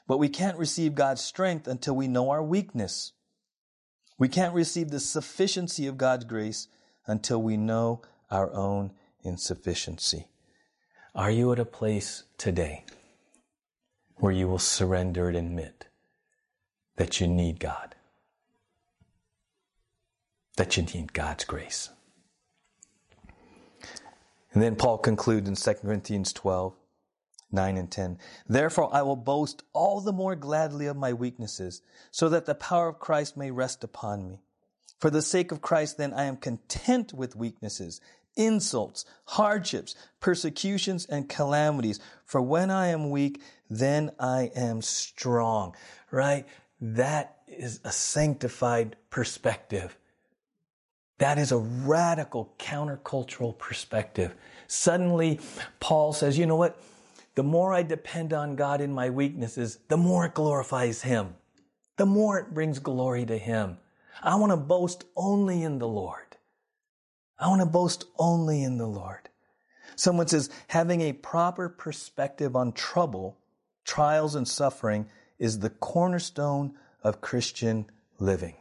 [0.07, 3.13] But we can't receive God's strength until we know our weakness.
[4.19, 6.69] We can't receive the sufficiency of God's grace
[7.07, 8.93] until we know our own
[9.25, 10.29] insufficiency.
[11.15, 12.85] Are you at a place today
[14.17, 15.87] where you will surrender and admit
[16.97, 17.95] that you need God?
[20.61, 21.89] That you need God's grace.
[24.53, 26.75] And then Paul concludes in 2 Corinthians 12,
[27.51, 28.19] 9 and 10.
[28.47, 31.81] Therefore I will boast all the more gladly of my weaknesses,
[32.11, 34.41] so that the power of Christ may rest upon me.
[34.99, 38.03] For the sake of Christ, then, I am content with weaknesses,
[38.37, 42.01] insults, hardships, persecutions, and calamities.
[42.27, 43.41] For when I am weak,
[43.71, 45.75] then I am strong.
[46.11, 46.47] Right?
[46.83, 49.97] That is a sanctified perspective.
[51.21, 54.35] That is a radical countercultural perspective.
[54.69, 55.39] Suddenly,
[55.79, 56.81] Paul says, you know what?
[57.35, 61.35] The more I depend on God in my weaknesses, the more it glorifies Him.
[61.99, 63.77] The more it brings glory to Him.
[64.23, 66.39] I want to boast only in the Lord.
[67.39, 69.29] I want to boast only in the Lord.
[69.97, 73.37] Someone says, having a proper perspective on trouble,
[73.85, 75.07] trials, and suffering
[75.39, 76.73] is the cornerstone
[77.05, 77.85] of Christian
[78.19, 78.55] living.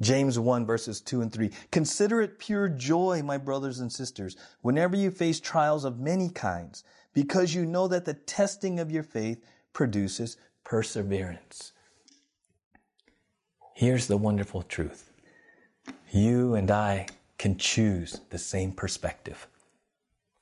[0.00, 1.50] James 1 verses 2 and 3.
[1.70, 6.84] Consider it pure joy, my brothers and sisters, whenever you face trials of many kinds,
[7.12, 11.72] because you know that the testing of your faith produces perseverance.
[13.74, 15.12] Here's the wonderful truth.
[16.10, 17.06] You and I
[17.38, 19.46] can choose the same perspective.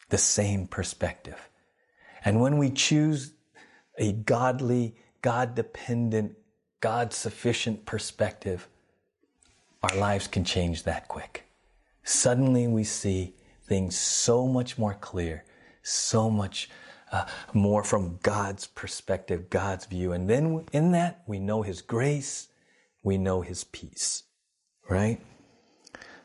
[0.09, 1.49] The same perspective.
[2.25, 3.33] And when we choose
[3.99, 6.37] a godly, God dependent,
[6.81, 8.69] God sufficient perspective,
[9.91, 11.45] our lives can change that quick.
[12.03, 13.35] Suddenly we see
[13.65, 15.45] things so much more clear,
[15.83, 16.69] so much
[17.13, 20.13] uh, more from God's perspective, God's view.
[20.13, 22.49] And then in that, we know His grace,
[23.03, 24.25] we know His peace,
[24.89, 25.21] right?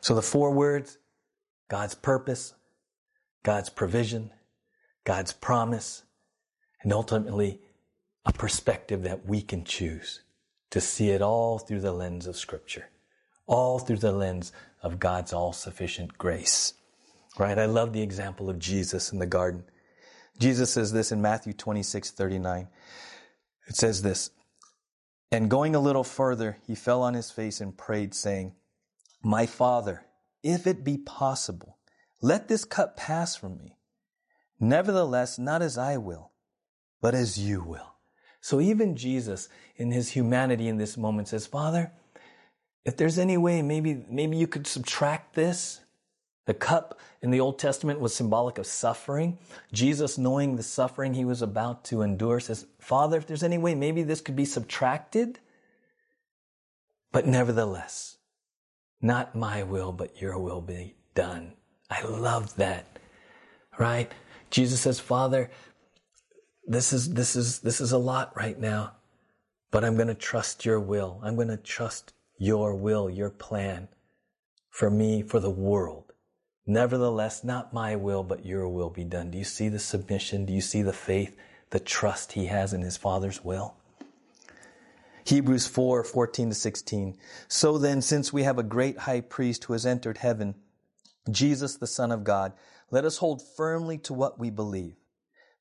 [0.00, 0.98] So the four words
[1.68, 2.54] God's purpose,
[3.44, 4.30] God's provision,
[5.04, 6.02] God's promise,
[6.82, 7.60] and ultimately
[8.24, 10.22] a perspective that we can choose
[10.70, 12.88] to see it all through the lens of Scripture
[13.52, 14.50] all through the lens
[14.82, 16.72] of God's all sufficient grace.
[17.38, 17.58] Right?
[17.58, 19.64] I love the example of Jesus in the garden.
[20.38, 22.68] Jesus says this in Matthew 26, 39.
[23.68, 24.30] It says this
[25.30, 28.54] And going a little further, he fell on his face and prayed, saying,
[29.22, 30.06] My Father,
[30.42, 31.76] if it be possible,
[32.22, 33.76] let this cup pass from me.
[34.58, 36.32] Nevertheless, not as I will,
[37.02, 37.96] but as you will.
[38.40, 41.92] So even Jesus, in his humanity in this moment, says, Father,
[42.84, 45.80] if there's any way, maybe, maybe you could subtract this.
[46.46, 49.38] The cup in the Old Testament was symbolic of suffering.
[49.72, 53.76] Jesus, knowing the suffering he was about to endure, says, Father, if there's any way,
[53.76, 55.38] maybe this could be subtracted.
[57.12, 58.16] But nevertheless,
[59.00, 61.52] not my will, but your will be done.
[61.88, 62.98] I love that.
[63.78, 64.10] Right?
[64.50, 65.50] Jesus says, Father,
[66.66, 68.92] this is, this is, this is a lot right now,
[69.70, 71.20] but I'm going to trust your will.
[71.22, 73.86] I'm going to trust your will, your plan
[74.68, 76.12] for me, for the world.
[76.66, 79.30] Nevertheless, not my will, but your will be done.
[79.30, 80.44] Do you see the submission?
[80.44, 81.36] Do you see the faith,
[81.70, 83.76] the trust he has in his Father's will?
[85.24, 87.16] Hebrews 4 14 to 16.
[87.46, 90.56] So then, since we have a great high priest who has entered heaven,
[91.30, 92.54] Jesus, the Son of God,
[92.90, 94.96] let us hold firmly to what we believe.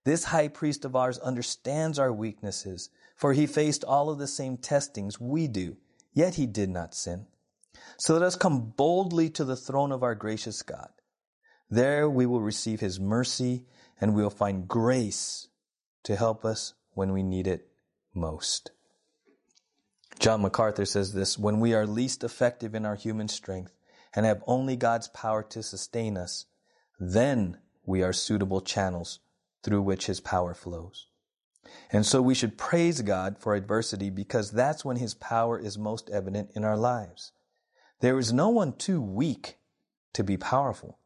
[0.03, 4.57] This high priest of ours understands our weaknesses, for he faced all of the same
[4.57, 5.77] testings we do,
[6.13, 7.27] yet he did not sin.
[7.97, 10.89] So let us come boldly to the throne of our gracious God.
[11.69, 13.65] There we will receive his mercy
[13.99, 15.47] and we will find grace
[16.03, 17.67] to help us when we need it
[18.13, 18.71] most.
[20.19, 23.73] John MacArthur says this When we are least effective in our human strength
[24.13, 26.45] and have only God's power to sustain us,
[26.99, 29.19] then we are suitable channels
[29.63, 31.07] through which his power flows.
[31.91, 36.09] And so we should praise God for adversity because that's when his power is most
[36.09, 37.31] evident in our lives.
[37.99, 39.57] There is no one too weak
[40.13, 40.97] to be powerful,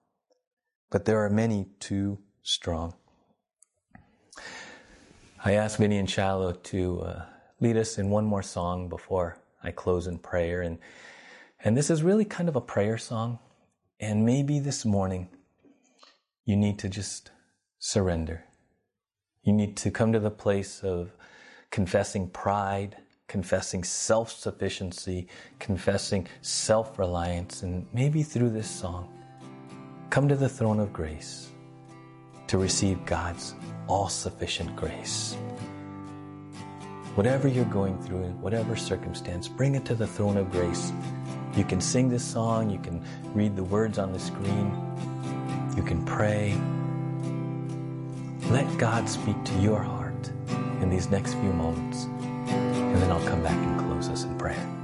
[0.90, 2.94] but there are many too strong.
[5.44, 7.26] I asked Vinny and Shiloh to uh,
[7.60, 10.62] lead us in one more song before I close in prayer.
[10.62, 10.80] And,
[11.64, 13.40] and this is really kind of a prayer song.
[14.00, 15.30] And maybe this morning
[16.46, 17.32] you need to just
[17.80, 18.46] surrender.
[19.46, 21.12] You need to come to the place of
[21.70, 25.28] confessing pride, confessing self sufficiency,
[25.60, 29.08] confessing self reliance, and maybe through this song,
[30.10, 31.52] come to the throne of grace
[32.48, 33.54] to receive God's
[33.88, 35.36] all sufficient grace.
[37.14, 40.92] Whatever you're going through, in whatever circumstance, bring it to the throne of grace.
[41.56, 43.00] You can sing this song, you can
[43.36, 44.74] read the words on the screen,
[45.78, 46.58] you can pray.
[48.52, 50.30] Let God speak to your heart
[50.82, 52.04] in these next few moments,
[52.48, 54.75] and then I'll come back and close us in prayer.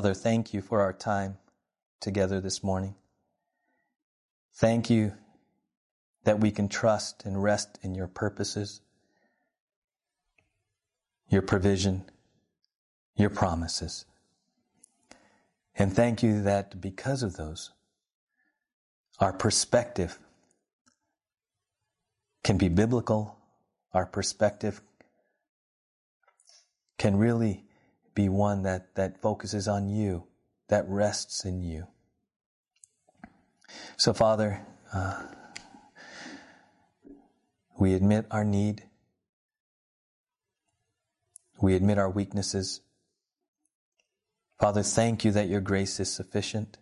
[0.00, 1.36] Father, thank you for our time
[2.00, 2.94] together this morning.
[4.54, 5.12] Thank you
[6.24, 8.80] that we can trust and rest in your purposes,
[11.28, 12.04] your provision,
[13.14, 14.06] your promises.
[15.76, 17.70] And thank you that because of those,
[19.18, 20.18] our perspective
[22.42, 23.36] can be biblical,
[23.92, 24.80] our perspective
[26.96, 27.64] can really
[28.20, 30.24] be one that, that focuses on you,
[30.68, 31.86] that rests in you.
[33.96, 34.60] So, Father,
[34.92, 35.22] uh,
[37.78, 38.82] we admit our need.
[41.62, 42.82] We admit our weaknesses.
[44.58, 46.76] Father, thank you that your grace is sufficient.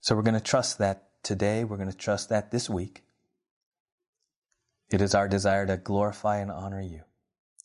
[0.00, 1.64] So we're going to trust that today.
[1.64, 3.02] We're going to trust that this week.
[4.90, 7.02] It is our desire to glorify and honor you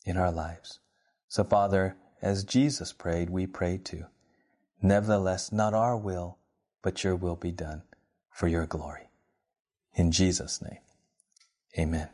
[0.06, 0.80] in our lives.
[1.34, 4.04] So, Father, as Jesus prayed, we pray too.
[4.80, 6.38] Nevertheless, not our will,
[6.80, 7.82] but your will be done
[8.30, 9.08] for your glory.
[9.94, 10.78] In Jesus' name,
[11.76, 12.08] amen.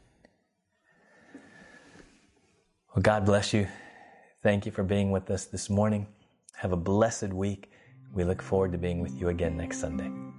[2.94, 3.68] Well, God bless you.
[4.42, 6.06] Thank you for being with us this morning.
[6.56, 7.70] Have a blessed week.
[8.14, 10.29] We look forward to being with you again next Sunday.